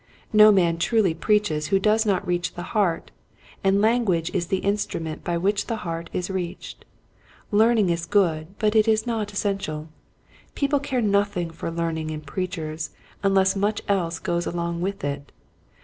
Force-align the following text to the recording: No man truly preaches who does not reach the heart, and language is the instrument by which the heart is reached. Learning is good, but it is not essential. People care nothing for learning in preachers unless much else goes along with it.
No 0.33 0.51
man 0.51 0.79
truly 0.79 1.13
preaches 1.13 1.67
who 1.67 1.77
does 1.77 2.07
not 2.07 2.25
reach 2.25 2.55
the 2.55 2.63
heart, 2.73 3.11
and 3.63 3.81
language 3.81 4.31
is 4.33 4.47
the 4.47 4.57
instrument 4.65 5.23
by 5.23 5.37
which 5.37 5.67
the 5.67 5.75
heart 5.85 6.09
is 6.11 6.31
reached. 6.31 6.85
Learning 7.51 7.91
is 7.91 8.07
good, 8.07 8.47
but 8.57 8.75
it 8.75 8.87
is 8.87 9.05
not 9.05 9.31
essential. 9.31 9.89
People 10.55 10.79
care 10.79 11.01
nothing 11.01 11.51
for 11.51 11.69
learning 11.69 12.09
in 12.09 12.21
preachers 12.21 12.89
unless 13.21 13.55
much 13.55 13.83
else 13.87 14.17
goes 14.17 14.47
along 14.47 14.81
with 14.81 15.03
it. 15.03 15.31